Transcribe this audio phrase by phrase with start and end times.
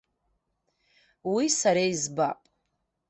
[1.33, 2.39] Уи сара избап.